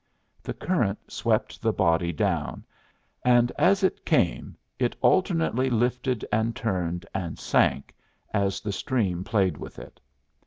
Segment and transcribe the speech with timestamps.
[0.41, 2.63] The current swept the body down,
[3.23, 7.93] and as it came it alternately lifted and turned and sank
[8.33, 10.01] as the stream played with it.